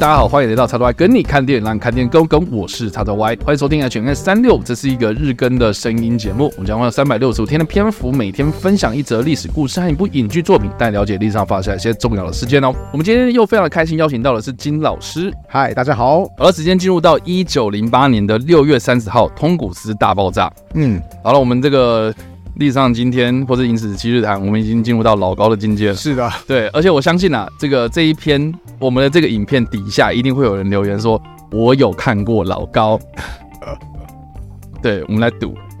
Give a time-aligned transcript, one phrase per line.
[0.00, 2.50] 大家好，欢迎来到叉叉 Y 跟你看电影，让你看电影更跟。
[2.50, 6.50] 我是叉叉 Y，欢迎收听 H N 三六，这是一个日更的声音节目。
[6.56, 12.74] 我们将会有三百六十五天的篇幅，每天分享一则历史故事和一部影剧作品，带你了解历史上发生一些重要的事件哦。
[12.92, 15.30] 我们今天又非常的开心，邀请到的是金老师。
[15.46, 16.24] 嗨，大家好。
[16.38, 20.50] 而时间进入到一九零八年的六月三十号，通古斯大爆炸。
[20.72, 22.14] 嗯，好了，我们这个。
[22.60, 25.94] 历史上今天或者影史七日谈，我们已经进入到老高的境界了。
[25.94, 31.18] 是的，对，而且我相信啊，这个这一篇我们的这个影片底下一定会有人留言说，
[31.50, 33.00] 我有看过老高。
[34.82, 35.54] 对，我们来赌。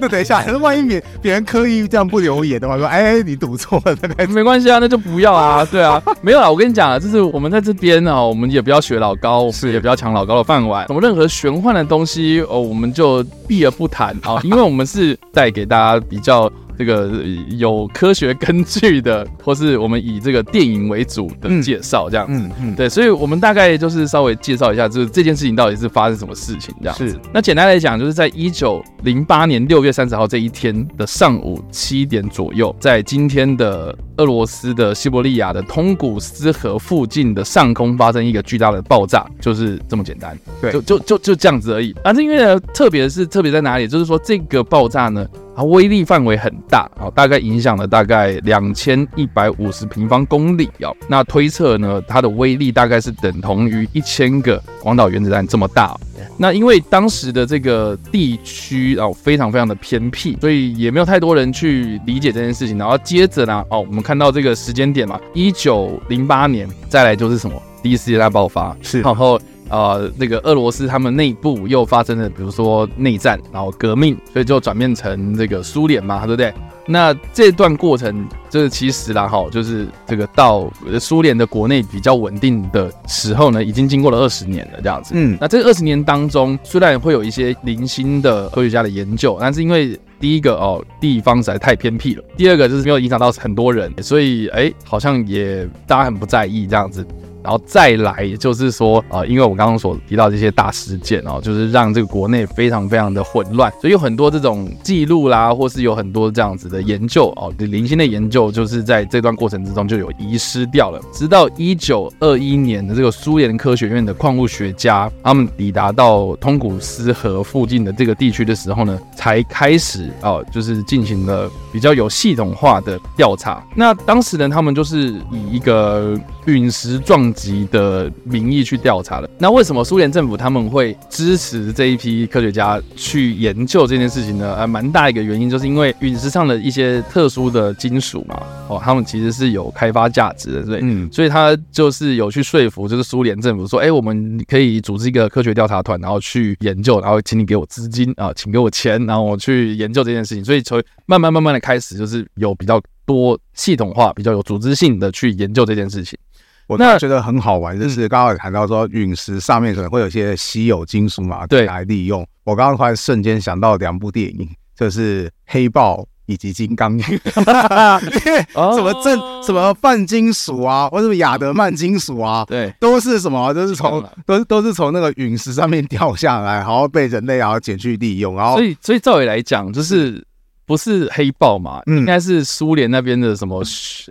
[0.00, 3.96] 那等一下，那万一别别人刻意这样不留言的话，说哎、欸，你赌错了，
[4.28, 6.50] 没关系啊，那就不要啊，对啊， 没有啊。
[6.50, 10.86] 我跟你讲啊，就是我们在这边啊，我们也不要学老高，是也不要抢老高的饭碗。
[10.86, 16.50] 什么任何玄幻的东西哦，我们就避而不谈啊，因为我们是带给大家比较。
[16.78, 17.10] 这个
[17.56, 27.08] 有科学根据的，或是我们以这个电影为主的介绍，这样子，嗯嗯，对，所以我们大概就是稍微介绍一下，就是这件事情到底是发生什么事情，这样子。
[27.08, 27.18] 是。
[27.32, 40.38] 那简单来讲，就是在一九零八年六月三十号这一天的上午七点左右，在今天的俄罗斯的西伯利亚的通古斯河附近的上空发生一个巨大的爆炸，就是这么简单。
[40.60, 41.92] 对，就就就就这样子而已。
[42.04, 45.26] 啊，这因为呢，特别是特别在哪里，就是说这个爆炸呢。
[45.58, 50.96] 它威力范围很大，哦，大概影响了大概两千一百五十平方公里哦。
[51.08, 55.96] 那推测呢，它的威力大概是等同于一千个广岛原子弹这么大。
[56.36, 62.78] 那因为当时的这个地区哦，非常非常的偏僻，所以也没有太多人去理解这件事情。
[62.78, 67.60] 然后接着呢，哦，我们看到这个时间点嘛，一九零八年，再来就是什么？
[67.82, 69.36] 第一次世界大爆发是，然后。
[69.68, 76.52] 呃，那个俄罗斯他们内部又发生了，比如说内战，然后革命，所以就转变成这个苏联嘛，对不对？
[76.90, 85.12] 那这段过程，就是其实啦，哈，就是这个到苏联的国内比较稳定的时候呢，已经经过了二十年了，这样子。
[85.14, 97.06] 嗯，那这二十年当中，虽然会有一些零星的科学家的研究，但是因为第一个哦，地方实在太偏僻了；第二个就是没有影响到很多人，所以哎，好像也大家很不在意这样子。
[97.48, 111.00] 然后再来就是说，呃，因为我刚刚所提到这些大事件哦，就是让这个国内非常非常的混乱，所以有很多这种记录啦，或是有很多这样子的研究哦，零星的研究，就是在这段过程之中就有遗失掉了。
[111.10, 123.66] 直到一九二一年的这个苏联科学院的矿物学家，他们抵达到通古斯河附近的这个地区的时候呢，才开始哦，就是进行了比较有系统化的调查。
[123.74, 129.30] 那当时呢，他们就是以一个陨石撞级的名义去调查的。
[129.38, 134.56] 那为什么苏联政府他们会支持这一批科学家去研究这件事情呢？
[134.56, 150.44] 呃，蛮大一个原因就是因为陨石上的一些特殊的金属嘛，哦，他们其实是有开发价值的，对，嗯，所以他就是有去说服，就是苏联政府说，哎，我们可以组织一个科学调查团，然后去研究，然后请你给我资金啊，请给我钱，然后我去研究这件事情。
[150.44, 156.18] 所以从慢慢慢慢的开始，就是有比较多系统化、比较有组织性的去研究这件事情。
[156.68, 162.24] 我那觉得很好玩，就是刚刚谈到说陨石上面可能会有一些稀有金属嘛，对，来利用。
[162.44, 164.48] 我刚刚突然瞬间想到两部电影，
[164.78, 165.96] 就是《黑豹》
[166.26, 166.98] 以及《金刚》，
[168.76, 180.22] 什么正什么半金属啊，或者什么亚德曼金属啊，对，都是什么，都是从都都是从那个陨石上面掉下来，然后被人类然后捡去利用，然后所以所以照理来讲就是。
[180.68, 181.80] 不是黑豹嘛？
[181.86, 183.62] 应该是苏联那边的什么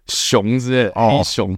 [0.07, 1.57] 熊之类的，黑熊，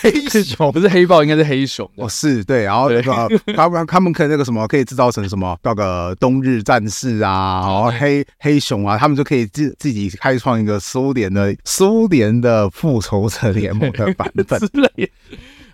[0.00, 1.86] 黑熊 不是黑豹，应该是黑熊。
[1.96, 2.88] 哦，是对，然后
[3.56, 15.10] 他们他们可以那个什么，可以制造成什么那个冬日战士啊，然后黑黑熊啊，他们就可以自自己开创一个苏联的苏联的复仇者联盟的版本 之类。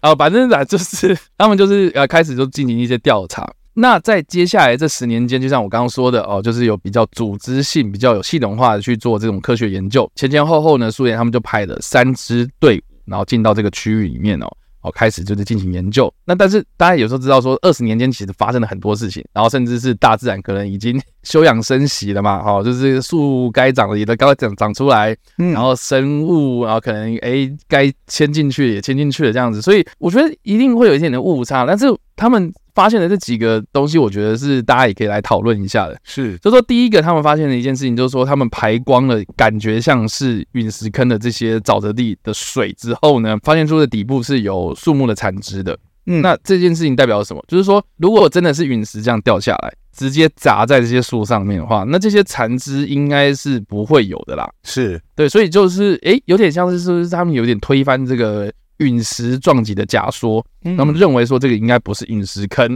[0.01, 3.47] 啊，反正啊，就是他们就是呃开始就进行一些调查。
[3.75, 10.11] 那在接下来这十年间，就像我刚刚说的哦，就是有比较组织性、比较有系统化的去做这种科学研究。
[10.17, 14.47] 前前后后呢，苏联他们就派了三支队伍，然后进到这个区域里面哦，
[14.83, 16.13] 哦，开始就是进行研究。
[16.25, 31.87] 那但是大家有时候知道说，二十年间其实发生了很多事情，然后甚至是大自然可能已经休养生息了嘛，哦，就是树该长的也都该长长出来，然后生物然后可能哎该迁进去也迁进去了这样子，所以我觉得一定会有一点点误差，但是
[32.17, 32.53] 他们。
[32.81, 35.95] 发现的这几个东西，我觉得是大家也可以来讨论一下的。
[36.03, 45.79] 是，就说第一个，他们发现的一件事情，就是说他们排光了，感觉像是陨石坑的这些沼泽地的水之后呢，发现出的底部是有树木的残枝的。
[46.07, 47.45] 嗯，那这件事情代表什么？
[47.47, 54.51] 就是说，如果真的是陨石这样掉下来，直接砸在这些树上面的话，那这些残枝应该是不会有的啦。
[54.65, 58.51] 是对，所以就是诶、欸，有点像是是不是他们有点推翻这个。
[58.81, 60.45] 陨石撞击的假说，
[60.77, 62.67] 他们认为说这个应该不是陨石坑，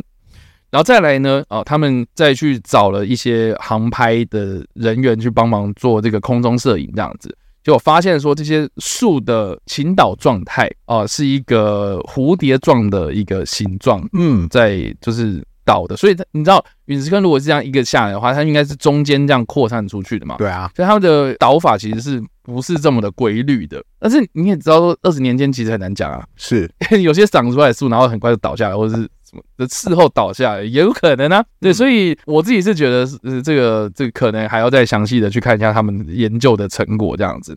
[0.71, 15.45] 然后再来呢，啊，他们再去找了一些航拍的人员去帮忙做这个空中摄影，这样子，结果发现说这些树的倾倒状态啊，是一个蝴蝶状的一个形状，嗯，在就是。
[15.67, 20.37] 倒的，所以它你知道陨石坑如果是这样一个下来的话，它应该是中间这样扩散出去的嘛？
[20.39, 23.83] 对啊，所以它的倒法其实是不是这么的规律的？
[23.99, 26.71] 但是你也知道说，二十年间其实很难讲啊，是
[27.03, 31.45] 有些长出来的树，然后很快就倒下来，或者是什么的事后倒下来也有可能啊。
[31.61, 37.57] 对，所以我自己是觉得，呃，这个这个可能还要再详细的去看一下他们研究的成果这样子。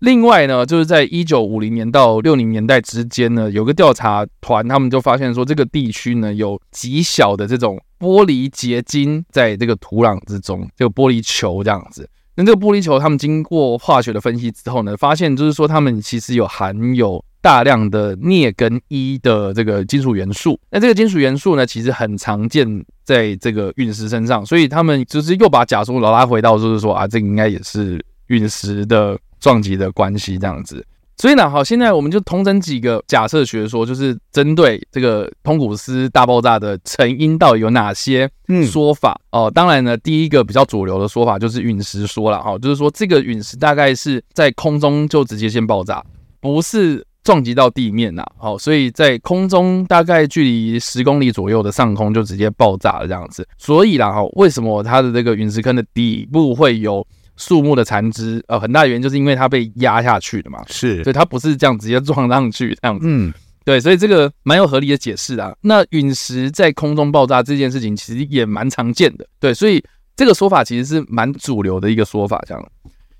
[0.00, 12.08] 另外呢，就是在一九五零年到六零年代之间呢，有个调查团，他们就发现说，这个地区呢有极小的这种玻璃结晶在这个土壤之中，这个玻璃球这样子。
[12.36, 20.58] 那这个玻璃球，他们经过化学的分析之后呢，发现就是说，他们其实有含有大量的镍跟铱的这个金属元素。
[20.70, 29.18] 那这个金属元素呢，其实很常见在这个陨石身上，所以他们就是又把假说拉回到，就是说啊，这个应该也是陨石的。
[29.40, 30.84] 撞击的关系这样子，
[31.16, 38.30] 所以呢，好，现在我们就统整几个假设学说，就是针对这个通古斯大爆炸的成因到底有哪些
[38.70, 39.50] 说法哦、嗯呃。
[39.52, 46.04] 当然呢，第一个比较主流的说法就是陨石说了哈，就是说这个陨石大概是在空中就直接先爆炸，
[46.38, 48.22] 不是撞击到地面呐。
[48.36, 53.48] 好，所以在空中大概距离十公里左右的上空就直接爆炸了这样子。
[53.56, 57.06] 所以啦，哈，为什么它的这个陨石坑的底部会有？
[57.40, 63.32] 树木的残枝，呃，很大原因就是因为它被压下去的嘛，是，所以它不是这样直接撞上去这样子，嗯，
[63.64, 65.56] 对，所以这个蛮有合理的解释啊。
[65.62, 69.82] 那陨石在空中爆炸这件事情其实也蛮常见的，对，所以
[70.14, 72.62] 这个说法其实是蛮主流的一个说法，这样。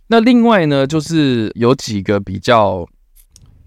[0.07, 2.87] 那另外呢，就是有几个比较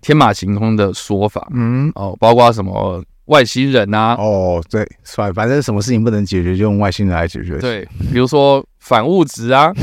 [0.02, 9.74] 天马行空的说法，嗯，哦，包括什么外星人啊，哦，对，反反正什么事情不能解决，就用外星人来解决，对，比如说反物质啊。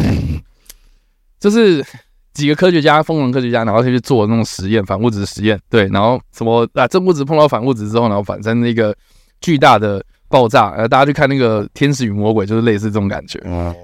[1.40, 1.84] 就是
[2.34, 8.94] 几个科学家，疯狂科学家，然后他去做那种实验，反物质实验，对，然后什么啊，正物质碰到反物质之后，然后反生一个
[9.40, 13.40] 巨大的爆炸，呃，大家去看那个《天使与魔鬼》，就是类似这种感觉。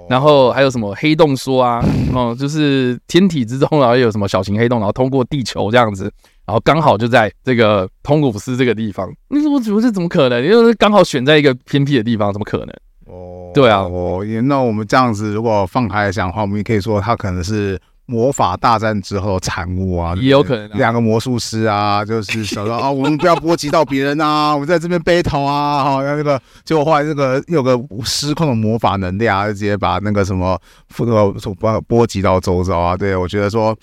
[0.09, 1.83] 然后还有什么黑洞说啊，
[2.15, 6.05] 哦，就是天体之中，然后有什么小型黑洞，然后通过地球这样子，
[6.47, 9.11] 然后刚好就在这个通古斯这个地方。
[9.31, 10.45] 你说我怎么是怎么可能？
[10.45, 12.69] 因为刚好选在一个偏僻的地方，怎么可能？
[13.07, 30.61] 哦，对啊，哦，那我们这样子，如果放开来讲的话，我们也可以说，他可能是魔法大战之后的产物啊，也有可能两个魔术师啊， 就是想说啊，我们不要波及到别人啊， 我们在这边 battle 啊，哈， 那个结果后来这个有个失控的魔法能力啊，就直接把那个什么
[30.99, 33.77] 那个波波及到周遭啊，对，我觉得说，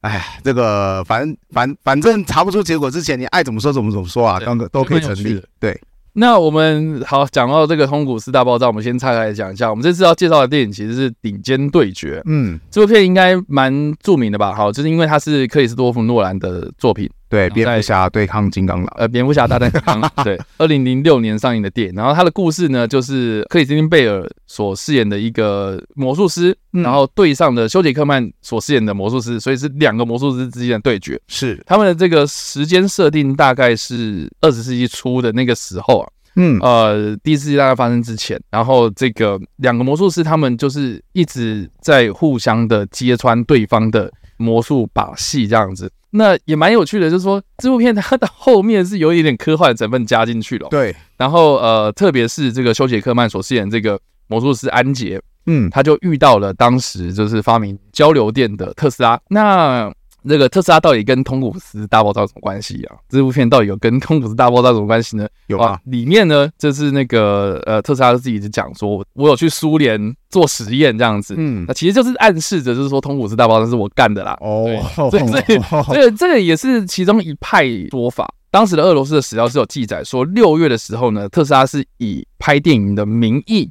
[0.00, 5.78] 哎，这个反正反反正查不出结果之前，你爱怎么说怎么怎么说啊，都都可以成立，对。
[6.14, 9.70] 那我们好讲到这个通古斯大爆炸，我们先拆开来讲一下。
[9.70, 12.18] 我们这次要介绍的电影其实是《顶尖对决》。
[12.26, 14.52] 嗯，这部片应该蛮著名的吧？
[14.52, 17.08] 好，就是因为它是克里斯多夫诺兰的作品。
[17.30, 21.94] 对，蝙蝠侠对抗金刚狼，呃，蝙蝠侠大战金刚狼，对， 二零零六年上映的电影。
[21.94, 31.20] 然后他的故事呢，就是克里斯汀贝尔所饰演的一个魔术师，嗯、然后对上的休杰克曼所饰演的魔术师，所以是两个魔术师之间的对决。
[31.28, 45.92] 是他们的这个时间设定大概是二十世纪初的那个时候啊，嗯，呃，第一次世界大战发生之前，然后这个两个魔术师他们就是一直在互相的揭穿对方的魔术把戏这样子。
[46.12, 50.66] 那也蛮有趣的，就是说这部片它的后面是有一点点科幻成分加进去了。
[50.68, 59.20] 对，然后呃，特别是这个休杰克曼所饰演这个魔术师安杰，嗯，他就遇到了当时就是发明交流电的特斯拉。
[59.28, 62.96] 那那个特斯拉到底跟通古斯大爆炸有什么关系啊？
[63.08, 65.28] 这部片到底有跟通古斯大爆炸有什么关系呢？
[65.46, 74.36] 有啊，里面呢就是那个呃特斯拉自己就讲说，我有去苏联做实验这样子，嗯，那其实就是暗示着就是说通古斯大爆炸是我干的啦。
[74.40, 74.66] 哦，
[75.10, 75.60] 对， 所以
[75.94, 78.32] 这个这个也是其中一派说法。
[78.50, 83.70] 当时的俄罗斯的史料是有记载说，六月的时候呢，特斯拉是以拍电影的名义，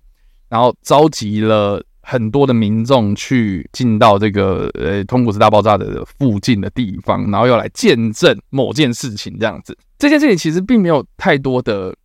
[0.49, 1.83] 然后召集了。
[2.09, 9.77] 很多的民众去进到这个呃通古斯大爆炸的附近的地方，然后要来见证某件事情，这样子。
[9.99, 11.95] 这件事情其实并没有太多的，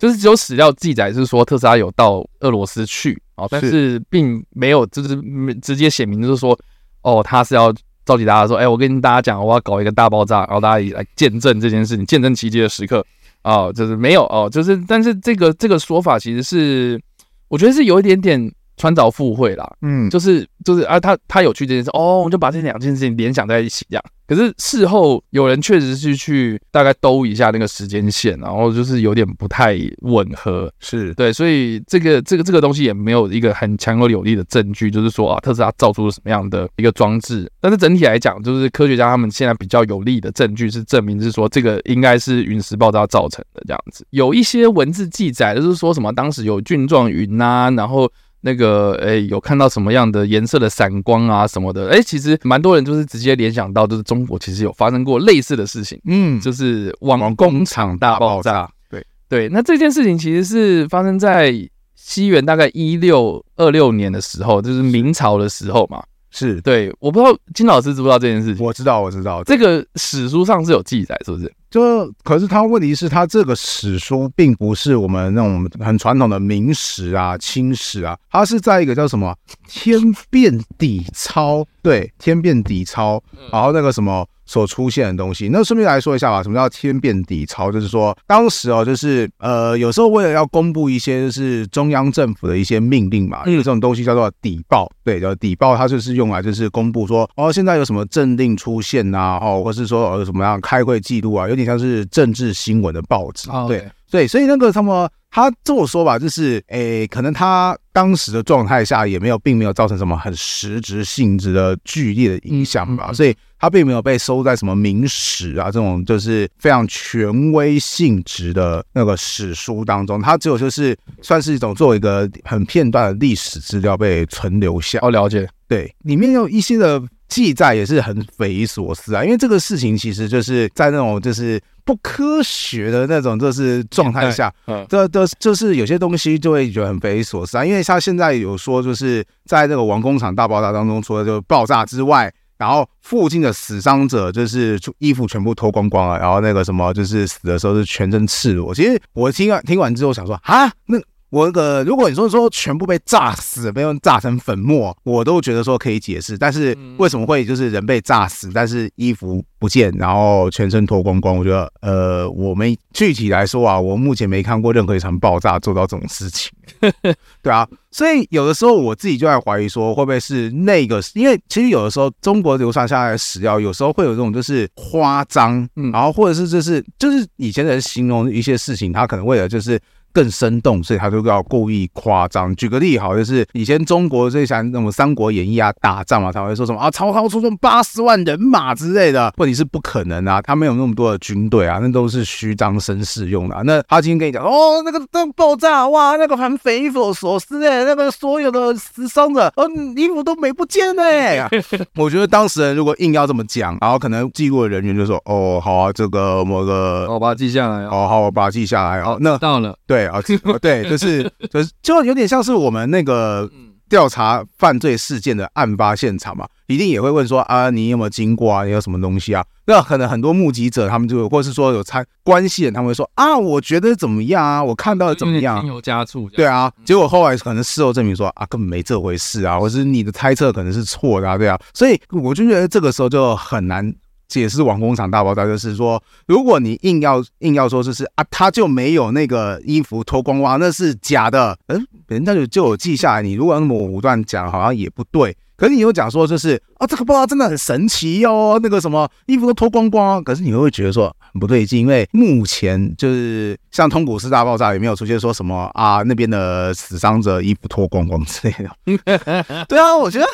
[0.00, 5.16] 就是只有史料记载是说特斯拉有到俄罗斯去啊，但是并没有就是
[5.62, 6.58] 直接写明就是说
[7.02, 7.72] 哦，他是要
[8.04, 13.06] 召集大家说，哎，我跟大家讲，我要搞一个大爆炸，然后大家也来见证这件事情，见证奇迹的时刻
[13.42, 17.00] 啊，就是没有哦，就是但是这个这个说法其实是
[17.46, 18.52] 我觉得是有一点点。
[18.82, 24.02] 穿凿附会啦，嗯，就是就是啊，他他有去这件事，哦，我们就把这两件事情联想在一起，这样。
[24.26, 37.48] 可是事后有人确实是去大概兜一下那个时间线，然后就是有点不太吻合，是对，所以这个这个这个东西也没有一个很强而有力的证据，就是说啊，特斯拉造出了什么样的一个装置。
[37.60, 44.04] 但是整体来讲，就是科学家他们现在比较有力的证据是证明是说这个应该是陨石爆炸造成的这样子。
[44.10, 48.10] 有一些文字记载，就是说什么当时有菌状云呐，然后。
[48.42, 51.88] 那个诶、欸，有看到什么样的颜色的闪光啊什么的？
[51.88, 58.68] 诶、欸，其实蛮多人就是直接联想到，就是中国其实有发生过类似的事情，嗯，就是网工厂大爆炸。
[58.90, 61.54] 对对，那这件事情其实是发生在
[61.94, 66.02] 西元大概一六二六年的时候，就是明朝的时候嘛。
[66.34, 68.64] 是对，我不知道金老师知不知道这件事情？
[68.64, 71.52] 我知道，我知道，这个史书上是有记载，是不是？
[71.72, 79.34] 就可是他问题是，他这个史书并不是我们那种很传统的明史啊、清史啊，它是在一个叫什么
[79.66, 79.98] 《天
[80.30, 83.16] 变底钞》对，《天变底钞》，
[83.50, 84.24] 然后那个什么。
[84.52, 86.42] 所出现的东西，那顺便来说一下吧。
[86.42, 87.72] 什么叫天变底潮？
[87.72, 105.08] 就是说，当时哦，就是呃，有时候为了要公布一些就是中央政府的一些命令嘛，有这种东西叫做底报，对，叫底报，它就是用来就是公布说，哦，现在有什么政令出现呐，哦，或是说有什么样开会记录啊，有点像是政治新闻的报纸，对，对，所以那个他们。
[105.34, 124.98] 他这么说吧，就是诶、欸，可能他当时的状态下也没有，并没有造成什么很实质性质的剧烈的影响吧，所以他并没有被收在什么明史啊这种就是非常权威性质的那个史书当中，他只有就是算是一种作为一个很片段的历史资料被存留下。
[125.00, 127.02] 哦，了解，对，里面有一些的。
[127.28, 134.52] 记载也是很匪夷所思啊，因为这个事情其实就是在那种就是不科学的那种就是状态下，
[134.86, 137.64] 这这就是有些东西就会觉得很匪夷所思啊。
[137.64, 142.30] 因为他现在有说，就是在那个王工厂大爆炸当中，除了就爆炸之外，
[142.62, 148.72] 然后附近的死伤者就是衣服全部脱光光了，然后那个什么就是死的时候是全身赤裸。
[148.72, 150.96] 其实我听完听完之后想说啊，那。
[151.32, 156.36] 我那个，如果你说说全部被炸死，被用炸成粉末，我都觉得说可以解释。
[156.36, 161.38] 但是为什么会就是人被炸死，但是衣服不见，然后全身脱光光？
[161.38, 166.52] 我觉得，呃，我们具体来说啊，我目前没看过任何一场爆炸做到这种事情。
[167.40, 171.00] 对啊，所以有的时候我自己就在怀疑说，会不会是那个？
[171.14, 179.80] 因为其实有的时候中国流传下来的史料，有时候会有这种就是夸张，然后或者是就是就是以前的人形容一些事情，他可能为了就是。
[180.12, 182.54] 更生动，所以他就要故意夸张。
[182.56, 189.32] 举个例，好，就是以前中国最想那种《三国演义》啊，打仗嘛，他会说什么啊，曹操出动八十万人马之类的。
[189.38, 193.62] 问题是不可能啊，他没有那么多的军队啊，那都是虚张声势用的啊。
[193.64, 201.48] 那他今天跟你讲，哦，那个那个爆炸，哇，那个很匪夷所思哎，那个所有的死伤者，哦，衣服都没不见哎。
[201.96, 207.84] 我觉得当时人如果硬要这么讲，然后可能记录的人员就说，哦，好啊，这个某个，我把它记下来。
[207.84, 209.00] 哦，好，我把它记下来。
[209.00, 210.01] 哦，那到了，对。
[210.06, 210.20] 啊，
[210.60, 213.48] 对，就是就是，就有点像是我们那个
[213.88, 218.64] 调查犯罪事件的案发现场嘛，一定也会问说啊，你有没有经过啊？
[218.64, 219.44] 你有什么东西啊？
[219.66, 224.64] 那可能很多目击者他们就，或者是说有参关系人，他们会说啊，我觉得怎么样啊？
[224.64, 225.60] 我看到的怎么样？
[225.60, 226.28] 添油加醋。
[226.30, 233.94] 对啊，结果后来可能事后证明说啊，根本没这回事啊，或是你的猜测可能是错的啊，对啊，所以我就觉得这个时候就很难。
[234.32, 241.58] 解释网工厂大爆炸，就是说，如果你硬要硬要说就是啊，他就没有那个衣服脱光光，那是假的。
[241.66, 243.22] 嗯，人家就就有记下来。
[243.22, 245.36] 你如果那么武断讲，好像也不对。
[245.54, 250.24] 可是你又讲说就是啊，这个爆炸真的很神奇、哦，那个什么衣服都脱光光。
[250.24, 259.66] 可是你又会觉得说很不对劲，因为目前就是像通古斯大爆炸也没有出现说什么啊，那边的死伤者衣服脱光光之类的。
[259.68, 260.26] 对啊，我觉得。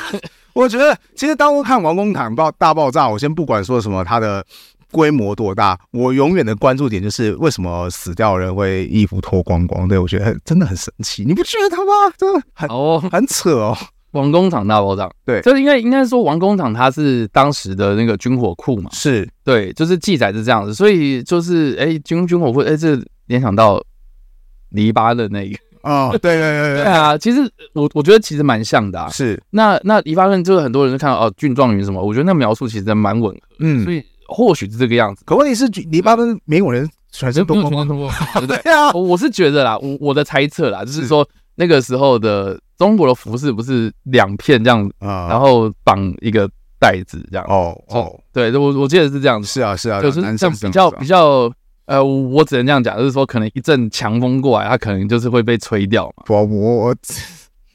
[0.52, 4.44] 我觉得，其实当初看王工厂爆大爆炸，我先不管说什么它的
[4.90, 9.86] 规模多大，我永远的关注点就是为什么死掉的人会衣服脱光光。
[9.86, 11.92] 对，我觉得真的很神奇，你不觉得吗？
[12.16, 13.76] 真的很哦，很扯哦。
[14.12, 23.80] 王工厂大爆炸，对，就是应该应该说王工厂它是当时的那个军火库嘛，是对，就是记载是这样子，所以就是哎军军火库，哎这联想到
[24.70, 25.56] 黎巴的那个。
[25.88, 27.40] 哦，对对对对，对啊，其实
[27.72, 29.08] 我我觉得其实蛮像的啊。
[29.08, 33.40] 是，那那黎巴嫩就是很多人就看到哦，俊状云什么，我觉得那描述其实蛮吻合。
[33.60, 35.22] 嗯，所以或许是这个样子。
[35.24, 38.10] 可问题是，黎巴嫩没有人全身脱光光，
[38.46, 47.46] 对啊，我是觉得啦，我我的猜测啦，就是说那个时候的中国的服饰不是两片这样，然后绑一个带子这样。
[47.48, 49.48] 哦哦，对，我我记得是这样子。
[49.48, 51.50] 是啊是啊，就是像比较比较。
[51.88, 56.24] 呃，我只能这样讲，就是说，可能一阵强风过来，它可能就是会被吹掉嘛。
[56.28, 56.94] 我我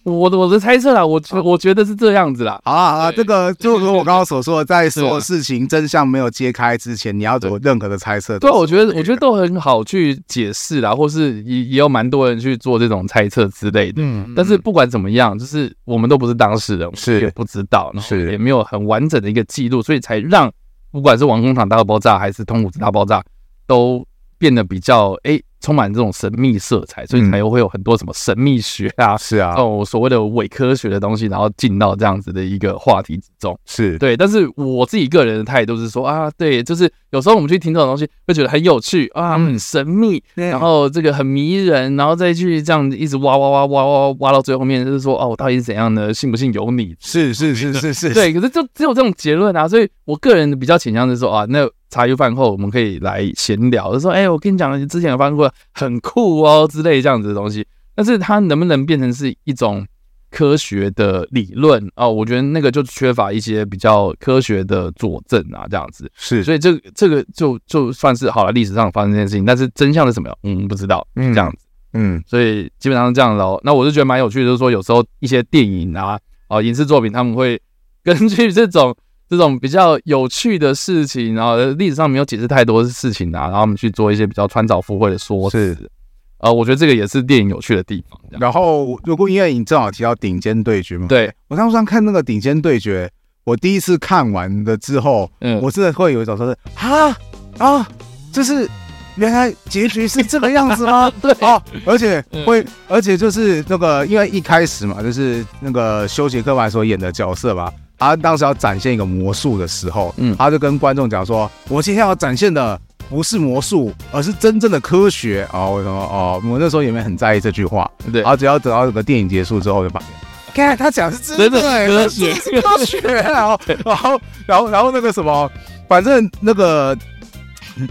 [0.06, 2.60] 我的我的猜测啦，我我觉得是这样子啦。
[2.64, 8.38] 好啊，啊，这个就如我刚刚所说的，在所有事情真相没有揭开之前，你要做任何的猜测。
[8.38, 14.02] 对，我觉得我觉得都很好去解释啦，或是也也有蛮多人去做这种猜测之类的。
[14.04, 20.52] 嗯，但是不管怎么样，就是我们都不是当事人，是也不知道，是也没有很完整的一个记录，所以才让
[20.92, 23.24] 不管是王工厂大爆炸还是通古子大爆炸，
[23.66, 24.06] 都
[24.38, 25.32] 变得比较哎。
[25.32, 34.18] 欸充满这种神秘色彩，所以才会有很多什么神秘学啊，是啊，哦，所谓的伪科学的东西，然后进到这样子的一个话题之中，是对。
[34.18, 46.14] 但是我自己个人的态度是说啊，对，就是有时候我们去听这种东西，会觉得很有趣啊，很神秘，然后这个很迷人，然后再去这样一直挖挖挖挖挖挖到最后面，就是说哦，我到底是怎样的？
[46.14, 46.94] 信不信由你。
[47.00, 48.34] 是是是是是，对。
[48.34, 51.66] 可是就只有这种结论啊，所以我个人比较倾向是说啊，那。
[51.94, 57.64] 茶余饭后，我们可以来闲聊，就说：“哎、欸，我跟你讲，你之前有发生过很酷哦之类这样子的东西。
[57.94, 59.86] 但是它能不能变成是一种
[60.32, 62.12] 科学的理论哦？
[62.12, 66.44] 我觉得那个就缺乏一些比较科学的佐证啊，这样子是。
[66.44, 70.36] 所以这个这个就就算是好了，历史上发生这件事情，但是真相是什么？
[70.42, 71.06] 嗯，不知道。
[71.16, 73.62] 嗯，这样子，嗯，所以基本上是这样喽。
[73.64, 77.62] 那我就觉得蛮有趣的，就是说有时候一些电影啊，啊，影视作品，他们会
[78.04, 78.96] 根据这种。
[79.38, 85.90] 这种比较有趣的事情，然后历史上没有解释太多的事情啊，然后我们去做一些比较穿凿附会的说辞，
[86.38, 88.20] 呃，我觉得这个也是电影有趣的地方。
[88.40, 93.10] 然后，如果因为你正好提到顶尖对决嘛，对，我当时看那个顶尖对决，
[93.44, 97.18] 我第一次看完了之后，嗯，我真的会有一种说是啊
[97.58, 97.88] 啊，
[98.32, 98.70] 就是
[99.16, 101.12] 原来结局是这个样子吗？
[101.22, 101.32] 对。
[101.34, 107.72] 啊，而且会，而且就是那个，因为一开始嘛，就是那个休杰克曼所演的角色吧。
[108.04, 112.80] 他当时要展现一个魔术的时候，嗯，他就跟观众讲说：“我今天要展现的
[113.10, 115.96] 不是魔术，而是真正的科学啊！”为什么？
[115.96, 118.22] 哦，我那时候也没很在意这句话，对。
[118.22, 120.10] 然后只要等到这个电影结束之后，就发现，
[120.54, 123.00] 看他讲的是真的科学，科学。
[123.02, 125.50] 然后，然后，然后，然后那个什么，
[125.88, 126.98] 反正那个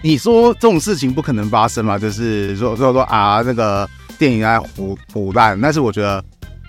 [0.02, 1.98] 你说这种事情不可能发生嘛？
[1.98, 6.22] 就是说说说啊，那个电影在胡胡烂，但是我觉得。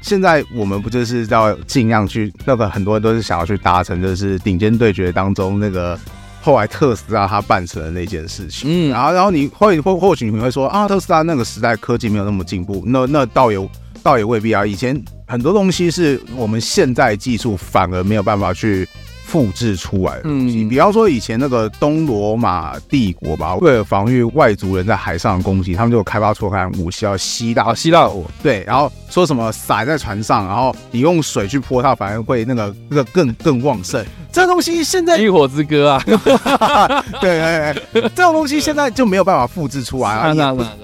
[0.04, 5.98] 现在我们不就是要尽量去那个很多人都是想要去达成，就是顶尖对决当中那个
[6.42, 8.70] 后来特斯拉他办成的那件事情。
[8.70, 13.70] 嗯，然后然后你会或或许你会说啊，特斯拉那个时代科技没有那么进步，那那倒也
[14.04, 14.66] 倒也未必啊。
[14.66, 18.88] 以前很多东西是我们现在技术反而没有办法去。
[19.34, 34.06] 复制出来的东西，嗯，比方说以前那个东罗马帝国吧，为了防御外族人在海上的攻击，他们就开发出来武器叫希腊希腊火，对，然后说什么撒在船上，然后你用水去泼它，反而会那个那个更更旺盛。
[34.34, 40.34] 这东西现在《浴火之歌》啊， 对对对，这种东西现在就没有办法复制出来啊。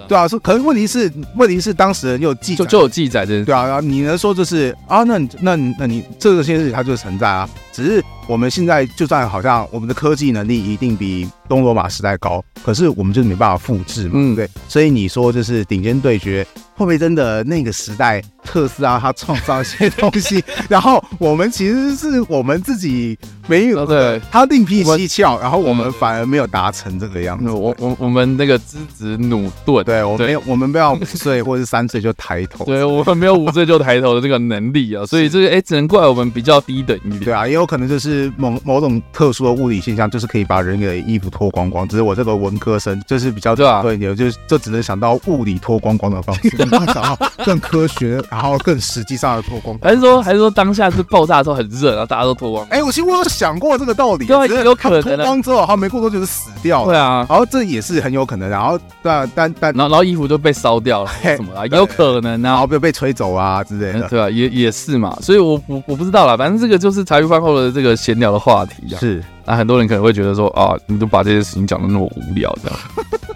[0.07, 16.45] 对啊，说可是问题是问题是当时人有记就就有记载的，对啊，然后你能说就是啊，那那那你这个现实它就存在啊，只是我们现在就算好像我们的科技能力一定比东罗马时代高，可是我们就是没办法复制嘛，嗯，对，所以你说就是顶尖对决。
[16.75, 23.15] 会不会真的那个时代特斯拉他创造一些东西， 然后我们其实是我们自己
[23.47, 27.47] 没有对，他另辟蹊跷，然后我们反而没有达成这个样子。
[27.51, 37.25] 我我我们那个资质努顿，对我没有，我们不要五岁或者三岁就抬头， 对我们没有五岁就抬头的这个能力啊， 所以这个哎，只能怪我们比较低等一点。
[37.25, 41.87] 对啊，也有可能就是某某种特殊的物理现象，就是可以把人给衣服脱光光。
[41.87, 46.49] 只是我这个文科生就是比较对啊，对，就就只能想到物理脱光光的方式。
[46.57, 52.65] 想到更科学，然后更实际上的脱光，还是说还是说当下是爆炸的时候很热，然后大家都脱光？
[52.67, 56.87] 哎、欸，我其实我有想过这个道理，对啊，有可能脱光之后，他没过多久就死掉了。
[56.87, 58.49] 对啊，然后这也是很有可能。
[58.49, 61.65] 然后但但但，然后然后衣服就被烧掉了，什么啊？
[61.65, 65.13] 有可能啊， 然后被被吹走啊之类的，对啊，也也是嘛。
[65.21, 68.95] 所以我我我不知道啦，反正这个就是茶余饭后的这个闲聊的话题。
[68.97, 72.79] 是，那很多人可能会觉得说啊，你都把这些事情讲的那么无聊，这样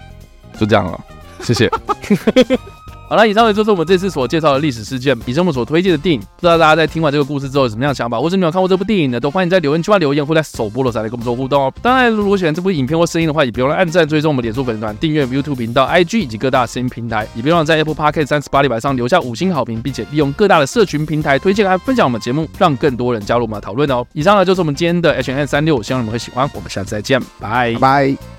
[0.58, 0.98] 就这样了，
[1.42, 1.70] 谢谢。
[3.06, 6.20] 好了，以上呢就是我们这次所介绍的历史事件，以及我们所推荐的电影。
[6.20, 9.20] 不知道大家在听完这个故事之后有什么样的想法，或者你有看过这部电影呢？
[9.20, 11.72] 都欢迎在留言区留言，或在首播的时候来跟我们做互动哦。
[11.82, 24.04] 当然，如果喜欢这部影片或声音的话，也别忘了按赞、追踪我们脸书粉丝团、订阅 YouTube 频道、IG 以及各大声音平台，也别忘了在 Apple Podcast 三十八里板上留下五星好评，并且利用各大的社群平台推荐和分享我们节目，让更多人加入我们的讨论哦。
[24.14, 26.50] 以上呢就是我们今天的 H&M 365，希望你们会喜欢。
[26.54, 28.33] 我们下次再见，拜拜。